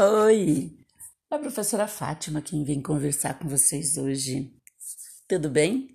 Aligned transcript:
Oi, 0.00 0.70
é 1.28 1.34
a 1.34 1.38
professora 1.40 1.88
Fátima 1.88 2.40
quem 2.40 2.62
vem 2.62 2.80
conversar 2.80 3.36
com 3.36 3.48
vocês 3.48 3.98
hoje. 3.98 4.54
Tudo 5.26 5.50
bem? 5.50 5.88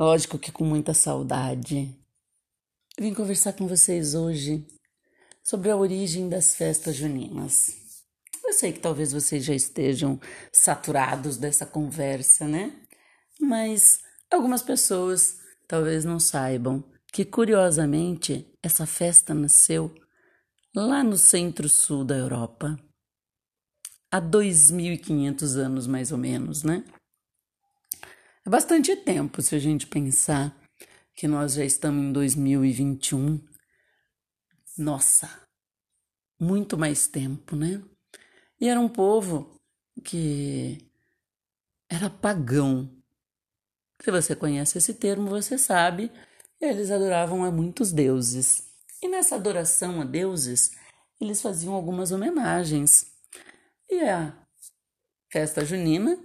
Lógico 0.00 0.38
que 0.38 0.50
com 0.50 0.64
muita 0.64 0.94
saudade. 0.94 1.94
Eu 2.96 3.04
vim 3.04 3.12
conversar 3.12 3.52
com 3.52 3.68
vocês 3.68 4.14
hoje 4.14 4.66
sobre 5.44 5.70
a 5.70 5.76
origem 5.76 6.30
das 6.30 6.54
festas 6.54 6.96
juninas. 6.96 7.76
Eu 8.42 8.54
sei 8.54 8.72
que 8.72 8.80
talvez 8.80 9.12
vocês 9.12 9.44
já 9.44 9.54
estejam 9.54 10.18
saturados 10.50 11.36
dessa 11.36 11.66
conversa, 11.66 12.48
né? 12.48 12.74
Mas 13.38 14.00
algumas 14.30 14.62
pessoas 14.62 15.36
talvez 15.66 16.06
não 16.06 16.18
saibam 16.18 16.82
que, 17.12 17.26
curiosamente, 17.26 18.50
essa 18.62 18.86
festa 18.86 19.34
nasceu 19.34 19.94
lá 20.74 21.02
no 21.02 21.16
centro-sul 21.16 22.04
da 22.04 22.16
Europa, 22.16 22.78
há 24.10 24.20
2.500 24.20 25.56
anos 25.56 25.86
mais 25.86 26.12
ou 26.12 26.18
menos, 26.18 26.62
né? 26.62 26.84
É 28.46 28.50
bastante 28.50 28.94
tempo 28.96 29.42
se 29.42 29.54
a 29.54 29.58
gente 29.58 29.86
pensar 29.86 30.56
que 31.14 31.28
nós 31.28 31.54
já 31.54 31.64
estamos 31.64 32.02
em 32.02 32.12
2021. 32.12 33.40
Nossa, 34.78 35.28
muito 36.40 36.78
mais 36.78 37.08
tempo, 37.08 37.56
né? 37.56 37.82
E 38.60 38.68
era 38.68 38.80
um 38.80 38.88
povo 38.88 39.60
que 40.04 40.78
era 41.88 42.08
pagão. 42.08 42.90
Se 44.00 44.10
você 44.10 44.36
conhece 44.36 44.78
esse 44.78 44.94
termo, 44.94 45.28
você 45.28 45.58
sabe, 45.58 46.10
eles 46.60 46.90
adoravam 46.90 47.44
a 47.44 47.50
muitos 47.50 47.92
deuses. 47.92 48.67
E 49.02 49.08
nessa 49.08 49.36
adoração 49.36 50.00
a 50.00 50.04
deuses, 50.04 50.72
eles 51.20 51.40
faziam 51.40 51.74
algumas 51.74 52.12
homenagens. 52.12 53.06
E 53.88 54.00
a 54.00 54.36
festa 55.30 55.64
junina 55.64 56.18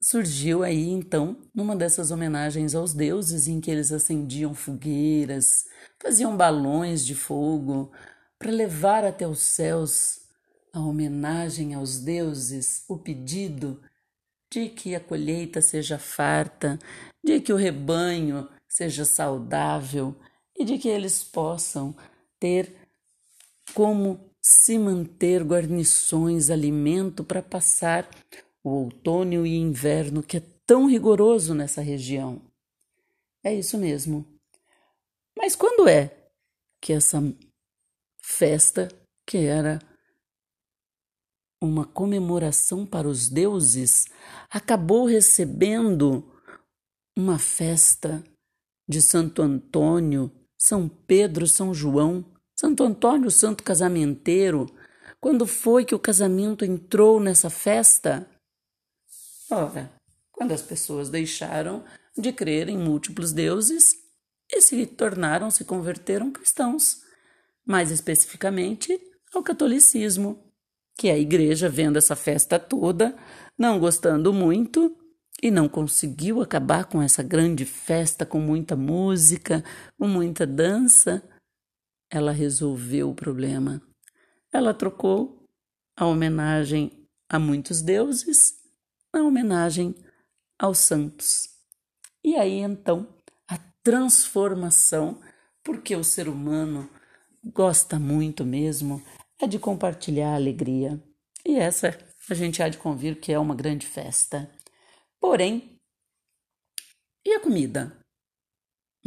surgiu 0.00 0.62
aí 0.62 0.88
então 0.88 1.36
numa 1.54 1.76
dessas 1.76 2.10
homenagens 2.10 2.74
aos 2.74 2.92
deuses 2.92 3.46
em 3.46 3.60
que 3.60 3.70
eles 3.70 3.92
acendiam 3.92 4.52
fogueiras, 4.52 5.64
faziam 6.02 6.36
balões 6.36 7.06
de 7.06 7.14
fogo 7.14 7.92
para 8.38 8.50
levar 8.50 9.04
até 9.04 9.26
os 9.26 9.38
céus 9.38 10.22
a 10.72 10.80
homenagem 10.80 11.74
aos 11.74 11.98
deuses, 11.98 12.84
o 12.88 12.98
pedido 12.98 13.80
de 14.50 14.68
que 14.68 14.94
a 14.94 15.00
colheita 15.00 15.60
seja 15.60 15.98
farta, 15.98 16.78
de 17.22 17.40
que 17.40 17.52
o 17.52 17.56
rebanho 17.56 18.48
seja 18.68 19.04
saudável, 19.04 20.16
e 20.62 20.64
de 20.64 20.78
que 20.78 20.88
eles 20.88 21.24
possam 21.24 21.94
ter 22.38 22.74
como 23.74 24.32
se 24.40 24.78
manter 24.78 25.42
guarnições, 25.42 26.50
alimento 26.50 27.24
para 27.24 27.42
passar 27.42 28.08
o 28.62 28.70
outono 28.70 29.44
e 29.44 29.56
inverno 29.56 30.22
que 30.22 30.36
é 30.36 30.42
tão 30.64 30.86
rigoroso 30.86 31.54
nessa 31.54 31.80
região. 31.80 32.40
É 33.42 33.52
isso 33.52 33.76
mesmo. 33.76 34.24
Mas 35.36 35.56
quando 35.56 35.88
é 35.88 36.16
que 36.80 36.92
essa 36.92 37.20
festa, 38.22 38.88
que 39.26 39.38
era 39.38 39.80
uma 41.60 41.84
comemoração 41.84 42.86
para 42.86 43.08
os 43.08 43.28
deuses, 43.28 44.06
acabou 44.48 45.06
recebendo 45.06 46.32
uma 47.16 47.38
festa 47.38 48.22
de 48.88 49.02
Santo 49.02 49.42
Antônio 49.42 50.30
são 50.62 50.88
Pedro, 50.88 51.44
São 51.48 51.74
João, 51.74 52.24
Santo 52.54 52.84
Antônio, 52.84 53.32
Santo 53.32 53.64
Casamenteiro. 53.64 54.66
Quando 55.20 55.44
foi 55.44 55.84
que 55.84 55.92
o 55.94 55.98
casamento 55.98 56.64
entrou 56.64 57.18
nessa 57.18 57.50
festa? 57.50 58.30
Ora, 59.50 59.92
quando 60.30 60.52
as 60.52 60.62
pessoas 60.62 61.10
deixaram 61.10 61.82
de 62.16 62.32
crer 62.32 62.68
em 62.68 62.78
múltiplos 62.78 63.32
deuses 63.32 63.92
e 64.48 64.60
se 64.60 64.86
tornaram, 64.86 65.50
se 65.50 65.64
converteram 65.64 66.30
cristãos, 66.30 67.00
mais 67.66 67.90
especificamente 67.90 69.00
ao 69.34 69.42
catolicismo, 69.42 70.44
que 70.96 71.10
a 71.10 71.18
igreja, 71.18 71.68
vendo 71.68 71.96
essa 71.96 72.14
festa 72.14 72.56
toda, 72.56 73.16
não 73.58 73.80
gostando 73.80 74.32
muito, 74.32 74.96
e 75.42 75.50
não 75.50 75.68
conseguiu 75.68 76.40
acabar 76.40 76.84
com 76.84 77.02
essa 77.02 77.22
grande 77.22 77.64
festa 77.64 78.24
com 78.24 78.38
muita 78.38 78.76
música, 78.76 79.64
com 79.98 80.06
muita 80.06 80.46
dança, 80.46 81.20
ela 82.08 82.30
resolveu 82.30 83.10
o 83.10 83.14
problema. 83.14 83.82
Ela 84.52 84.72
trocou 84.72 85.44
a 85.96 86.06
homenagem 86.06 87.08
a 87.28 87.38
muitos 87.38 87.82
deuses 87.82 88.54
na 89.12 89.22
homenagem 89.22 89.96
aos 90.58 90.78
santos. 90.78 91.48
E 92.22 92.36
aí 92.36 92.58
então 92.58 93.08
a 93.48 93.58
transformação, 93.82 95.20
porque 95.64 95.96
o 95.96 96.04
ser 96.04 96.28
humano 96.28 96.88
gosta 97.44 97.98
muito 97.98 98.44
mesmo 98.44 99.02
é 99.40 99.46
de 99.46 99.58
compartilhar 99.58 100.32
a 100.32 100.36
alegria. 100.36 101.02
E 101.44 101.56
essa 101.56 101.98
a 102.30 102.34
gente 102.34 102.62
há 102.62 102.68
de 102.68 102.78
convir 102.78 103.18
que 103.18 103.32
é 103.32 103.38
uma 103.38 103.56
grande 103.56 103.86
festa. 103.86 104.48
Porém, 105.22 105.78
e 107.24 107.32
a 107.32 107.38
comida? 107.38 107.96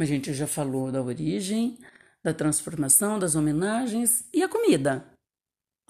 A 0.00 0.04
gente 0.06 0.32
já 0.32 0.46
falou 0.46 0.90
da 0.90 1.02
origem, 1.02 1.78
da 2.24 2.32
transformação, 2.32 3.18
das 3.18 3.34
homenagens 3.34 4.26
e 4.32 4.42
a 4.42 4.48
comida. 4.48 5.12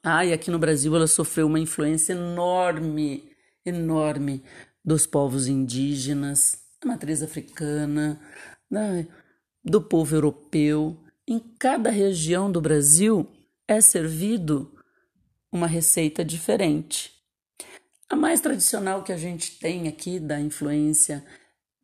Ah, 0.02 0.26
e 0.26 0.32
aqui 0.32 0.50
no 0.50 0.58
Brasil 0.58 0.96
ela 0.96 1.06
sofreu 1.06 1.46
uma 1.46 1.60
influência 1.60 2.12
enorme, 2.12 3.30
enorme 3.64 4.42
dos 4.84 5.06
povos 5.06 5.46
indígenas, 5.46 6.60
da 6.82 6.88
matriz 6.88 7.22
africana, 7.22 8.20
do 9.64 9.80
povo 9.80 10.16
europeu. 10.16 11.00
Em 11.24 11.38
cada 11.38 11.88
região 11.88 12.50
do 12.50 12.60
Brasil 12.60 13.32
é 13.68 13.80
servido 13.80 14.76
uma 15.52 15.68
receita 15.68 16.24
diferente. 16.24 17.15
A 18.08 18.14
mais 18.14 18.40
tradicional 18.40 19.02
que 19.02 19.12
a 19.12 19.16
gente 19.16 19.58
tem 19.58 19.88
aqui 19.88 20.20
da 20.20 20.40
influência 20.40 21.26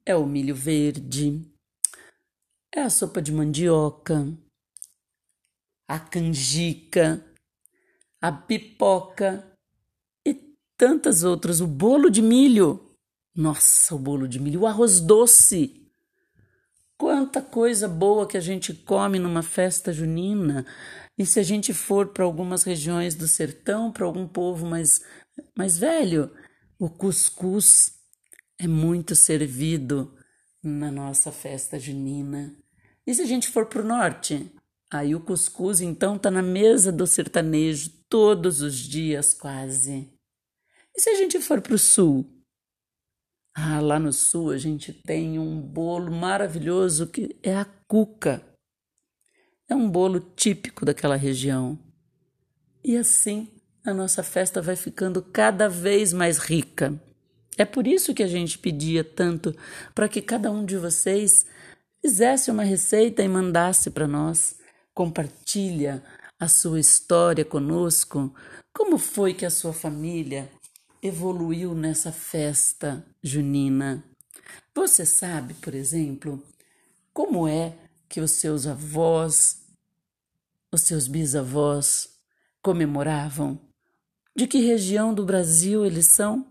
é 0.06 0.14
o 0.14 0.24
milho 0.24 0.54
verde, 0.54 1.42
é 2.72 2.80
a 2.80 2.90
sopa 2.90 3.20
de 3.20 3.32
mandioca, 3.32 4.32
a 5.88 5.98
canjica, 5.98 7.24
a 8.20 8.30
pipoca 8.30 9.44
e 10.24 10.32
tantas 10.76 11.24
outras. 11.24 11.60
O 11.60 11.66
bolo 11.66 12.08
de 12.08 12.22
milho. 12.22 12.96
Nossa, 13.34 13.94
o 13.94 13.98
bolo 13.98 14.28
de 14.28 14.38
milho, 14.38 14.60
o 14.60 14.66
arroz 14.66 15.00
doce. 15.00 15.81
Quanta 17.22 17.40
coisa 17.40 17.86
boa 17.86 18.26
que 18.26 18.36
a 18.36 18.40
gente 18.40 18.74
come 18.74 19.16
numa 19.16 19.44
festa 19.44 19.92
junina. 19.92 20.66
E 21.16 21.24
se 21.24 21.38
a 21.38 21.42
gente 21.44 21.72
for 21.72 22.08
para 22.08 22.24
algumas 22.24 22.64
regiões 22.64 23.14
do 23.14 23.28
sertão, 23.28 23.92
para 23.92 24.04
algum 24.04 24.26
povo 24.26 24.66
mais 24.66 25.04
mas, 25.56 25.78
velho, 25.78 26.32
o 26.80 26.90
cuscuz 26.90 27.92
é 28.58 28.66
muito 28.66 29.14
servido 29.14 30.18
na 30.60 30.90
nossa 30.90 31.30
festa 31.30 31.78
junina. 31.78 32.56
E 33.06 33.14
se 33.14 33.22
a 33.22 33.26
gente 33.26 33.48
for 33.48 33.66
para 33.66 33.82
o 33.82 33.86
norte? 33.86 34.52
Aí 34.90 35.14
o 35.14 35.20
cuscuz 35.20 35.80
então 35.80 36.18
tá 36.18 36.28
na 36.28 36.42
mesa 36.42 36.90
do 36.90 37.06
sertanejo 37.06 37.88
todos 38.08 38.62
os 38.62 38.74
dias 38.74 39.32
quase. 39.32 40.12
E 40.92 41.00
se 41.00 41.08
a 41.08 41.14
gente 41.14 41.40
for 41.40 41.60
para 41.60 41.76
o 41.76 41.78
sul? 41.78 42.26
Ah, 43.54 43.80
lá 43.80 43.98
no 43.98 44.12
sul 44.12 44.50
a 44.50 44.58
gente 44.58 44.92
tem 44.92 45.38
um 45.38 45.60
bolo 45.60 46.10
maravilhoso 46.10 47.06
que 47.06 47.36
é 47.42 47.54
a 47.54 47.66
cuca. 47.86 48.42
É 49.68 49.74
um 49.74 49.90
bolo 49.90 50.20
típico 50.20 50.84
daquela 50.84 51.16
região. 51.16 51.78
E 52.84 52.96
assim 52.96 53.48
a 53.84 53.92
nossa 53.92 54.22
festa 54.22 54.62
vai 54.62 54.76
ficando 54.76 55.20
cada 55.20 55.68
vez 55.68 56.12
mais 56.12 56.38
rica. 56.38 56.98
É 57.58 57.64
por 57.64 57.86
isso 57.86 58.14
que 58.14 58.22
a 58.22 58.26
gente 58.26 58.58
pedia 58.58 59.04
tanto 59.04 59.54
para 59.94 60.08
que 60.08 60.22
cada 60.22 60.50
um 60.50 60.64
de 60.64 60.76
vocês 60.78 61.44
fizesse 62.00 62.50
uma 62.50 62.62
receita 62.62 63.22
e 63.22 63.28
mandasse 63.28 63.90
para 63.90 64.08
nós. 64.08 64.56
Compartilha 64.94 66.02
a 66.40 66.48
sua 66.48 66.80
história 66.80 67.44
conosco. 67.44 68.34
Como 68.74 68.96
foi 68.98 69.34
que 69.34 69.44
a 69.44 69.50
sua 69.50 69.72
família 69.72 70.50
evoluiu 71.02 71.74
nessa 71.74 72.12
festa 72.12 73.04
junina? 73.22 74.04
Você 74.74 75.04
sabe, 75.04 75.54
por 75.54 75.74
exemplo, 75.74 76.42
como 77.12 77.48
é 77.48 77.76
que 78.08 78.20
os 78.20 78.30
seus 78.30 78.66
avós, 78.66 79.62
os 80.70 80.82
seus 80.82 81.08
bisavós 81.08 82.08
comemoravam 82.62 83.58
de 84.34 84.46
que 84.46 84.60
região 84.60 85.12
do 85.12 85.24
Brasil 85.24 85.84
eles 85.84 86.06
são? 86.06 86.46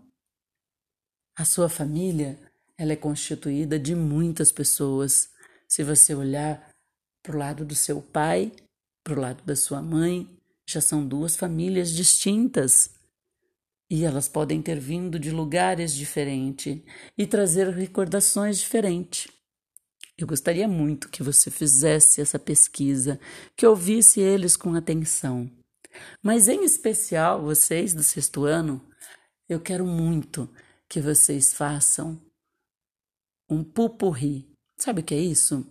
A 1.34 1.44
sua 1.44 1.68
família, 1.68 2.38
ela 2.76 2.92
é 2.92 2.96
constituída 2.96 3.78
de 3.78 3.94
muitas 3.94 4.52
pessoas. 4.52 5.30
Se 5.66 5.82
você 5.82 6.14
olhar 6.14 6.70
para 7.22 7.34
o 7.34 7.38
lado 7.38 7.64
do 7.64 7.74
seu 7.74 8.02
pai, 8.02 8.52
para 9.02 9.14
o 9.14 9.20
lado 9.20 9.42
da 9.44 9.56
sua 9.56 9.80
mãe, 9.80 10.28
já 10.66 10.80
são 10.80 11.06
duas 11.06 11.34
famílias 11.34 11.90
distintas. 11.90 12.90
E 13.92 14.06
elas 14.06 14.26
podem 14.26 14.62
ter 14.62 14.80
vindo 14.80 15.18
de 15.18 15.30
lugares 15.30 15.94
diferentes 15.94 16.80
e 17.18 17.26
trazer 17.26 17.68
recordações 17.68 18.56
diferentes. 18.56 19.30
Eu 20.16 20.26
gostaria 20.26 20.66
muito 20.66 21.10
que 21.10 21.22
você 21.22 21.50
fizesse 21.50 22.18
essa 22.18 22.38
pesquisa, 22.38 23.20
que 23.54 23.66
ouvisse 23.66 24.18
eles 24.18 24.56
com 24.56 24.74
atenção. 24.74 25.46
Mas, 26.22 26.48
em 26.48 26.64
especial, 26.64 27.42
vocês 27.42 27.92
do 27.92 28.02
sexto 28.02 28.46
ano, 28.46 28.82
eu 29.46 29.60
quero 29.60 29.84
muito 29.84 30.48
que 30.88 30.98
vocês 30.98 31.52
façam 31.52 32.18
um 33.46 33.62
pupurri. 33.62 34.48
Sabe 34.78 35.02
o 35.02 35.04
que 35.04 35.14
é 35.14 35.20
isso? 35.20 35.70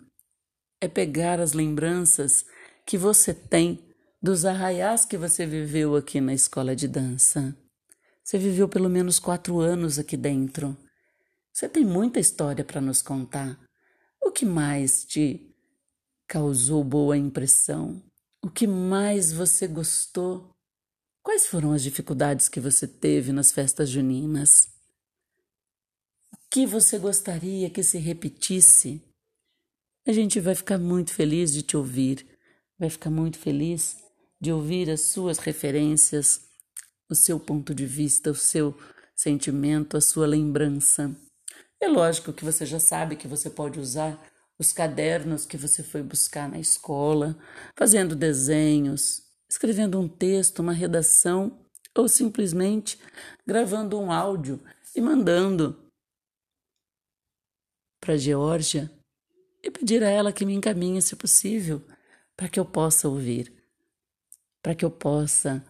É 0.80 0.88
pegar 0.88 1.40
as 1.40 1.54
lembranças 1.54 2.46
que 2.86 3.00
você 3.00 3.34
tem 3.34 3.80
dos 4.22 4.46
arraiais 4.46 5.06
que 5.06 5.18
você 5.18 5.44
viveu 5.44 5.96
aqui 5.96 6.22
na 6.22 6.36
escola 6.36 6.76
de 6.76 6.88
dança. 6.88 7.58
Você 8.24 8.38
viveu 8.38 8.70
pelo 8.70 8.90
menos 8.90 9.20
quatro 9.20 9.60
anos 9.60 9.98
aqui 10.00 10.16
dentro. 10.16 10.78
Você 11.52 11.68
tem 11.68 11.86
muita 11.86 12.20
história 12.20 12.64
para 12.64 12.80
nos 12.80 13.02
contar. 13.02 13.60
O 14.22 14.32
que 14.32 14.46
mais 14.46 15.04
te 15.04 15.54
causou 16.28 16.84
boa 16.84 17.18
impressão? 17.18 18.02
O 18.42 18.50
que 18.50 18.66
mais 18.66 19.34
você 19.34 19.68
gostou? 19.68 20.50
Quais 21.24 21.46
foram 21.46 21.74
as 21.74 21.84
dificuldades 21.84 22.48
que 22.50 22.60
você 22.60 22.88
teve 22.88 23.32
nas 23.32 23.52
festas 23.52 23.90
juninas? 23.90 24.70
O 26.34 26.38
que 26.50 26.66
você 26.66 26.98
gostaria 26.98 27.70
que 27.70 27.84
se 27.84 27.98
repetisse? 27.98 29.02
A 30.08 30.12
gente 30.12 30.40
vai 30.40 30.56
ficar 30.56 30.80
muito 30.80 31.14
feliz 31.14 31.54
de 31.54 31.62
te 31.62 31.78
ouvir, 31.78 32.26
vai 32.80 32.90
ficar 32.90 33.12
muito 33.12 33.38
feliz 33.38 33.98
de 34.40 34.52
ouvir 34.52 34.90
as 34.90 35.02
suas 35.02 35.38
referências, 35.38 36.51
o 37.12 37.16
seu 37.16 37.40
ponto 37.40 37.76
de 37.76 37.86
vista, 37.86 38.32
o 38.32 38.36
seu 38.36 38.76
sentimento, 39.16 39.98
a 39.98 40.02
sua 40.02 40.26
lembrança. 40.26 41.16
É 41.80 41.88
lógico 41.88 42.34
que 42.34 42.46
você 42.46 42.66
já 42.66 42.80
sabe 42.80 43.16
que 43.16 43.28
você 43.28 43.50
pode 43.50 43.80
usar 43.80 44.20
os 44.58 44.72
cadernos 44.72 45.46
que 45.46 45.58
você 45.58 45.84
foi 45.84 46.04
buscar 46.04 46.48
na 46.50 46.60
escola, 46.60 47.38
fazendo 47.76 48.16
desenhos, 48.16 49.24
escrevendo 49.50 50.00
um 50.00 50.08
texto, 50.08 50.60
uma 50.60 50.74
redação 50.74 51.60
ou 51.98 52.08
simplesmente 52.08 53.00
gravando 53.46 54.00
um 54.00 54.12
áudio 54.12 54.62
e 54.96 55.02
mandando 55.02 55.78
para 58.00 58.18
Geórgia 58.18 58.92
e 59.64 59.70
pedir 59.70 60.04
a 60.04 60.10
ela 60.10 60.32
que 60.32 60.46
me 60.46 60.54
encaminhe, 60.54 61.02
se 61.02 61.16
possível, 61.16 61.84
para 62.36 62.48
que 62.48 62.60
eu 62.60 62.66
possa 62.66 63.08
ouvir 63.08 63.62
para 64.62 64.76
que 64.76 64.86
eu 64.86 64.92
possa 64.92 65.66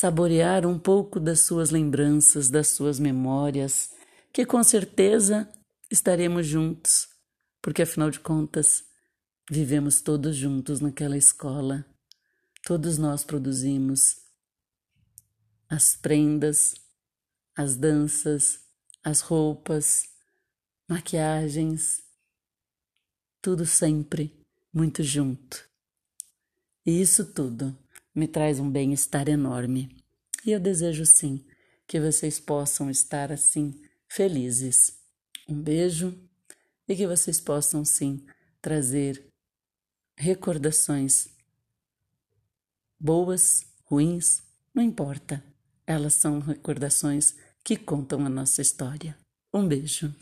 saborear 0.00 0.64
um 0.64 0.78
pouco 0.78 1.20
das 1.20 1.40
suas 1.40 1.68
lembranças, 1.68 2.48
das 2.48 2.68
suas 2.68 2.98
memórias, 2.98 3.90
que 4.32 4.46
com 4.46 4.64
certeza 4.64 5.46
estaremos 5.90 6.46
juntos, 6.46 7.06
porque 7.60 7.82
afinal 7.82 8.10
de 8.10 8.18
contas, 8.18 8.82
vivemos 9.50 10.00
todos 10.00 10.34
juntos 10.34 10.80
naquela 10.80 11.18
escola. 11.18 11.84
Todos 12.64 12.96
nós 12.96 13.24
produzimos 13.24 14.16
as 15.68 15.96
prendas, 15.96 16.76
as 17.54 17.76
danças, 17.76 18.58
as 19.04 19.20
roupas, 19.20 20.08
maquiagens, 20.88 22.02
tudo 23.42 23.66
sempre 23.66 24.34
muito 24.72 25.02
junto. 25.02 25.62
E 26.86 27.02
isso 27.02 27.22
tudo 27.34 27.76
me 28.20 28.28
traz 28.28 28.60
um 28.60 28.70
bem-estar 28.70 29.30
enorme. 29.30 29.96
E 30.44 30.52
eu 30.52 30.60
desejo 30.60 31.06
sim 31.06 31.42
que 31.86 31.98
vocês 31.98 32.38
possam 32.38 32.90
estar 32.90 33.32
assim 33.32 33.80
felizes. 34.06 34.92
Um 35.48 35.58
beijo 35.58 36.14
e 36.86 36.94
que 36.94 37.06
vocês 37.06 37.40
possam 37.40 37.82
sim 37.82 38.26
trazer 38.60 39.24
recordações 40.18 41.28
boas, 42.98 43.64
ruins, 43.86 44.42
não 44.74 44.82
importa. 44.82 45.42
Elas 45.86 46.12
são 46.12 46.40
recordações 46.40 47.34
que 47.64 47.74
contam 47.74 48.26
a 48.26 48.28
nossa 48.28 48.60
história. 48.60 49.16
Um 49.50 49.66
beijo. 49.66 50.14